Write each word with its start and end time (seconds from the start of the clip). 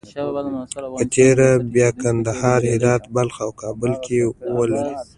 په 0.97 1.03
تېره 1.13 1.49
بیا 1.73 1.89
کندهار، 2.01 2.61
هرات، 2.71 3.03
بلخ 3.15 3.35
او 3.45 3.51
کابل 3.61 3.91
کې 4.03 4.13
یې 4.21 4.27
ولري. 4.57 4.93